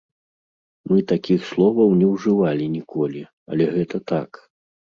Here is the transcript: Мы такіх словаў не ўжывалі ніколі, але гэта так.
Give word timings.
Мы 0.91 0.97
такіх 1.11 1.39
словаў 1.51 1.93
не 1.99 2.07
ўжывалі 2.13 2.67
ніколі, 2.77 3.21
але 3.55 3.69
гэта 3.77 4.05
так. 4.15 4.31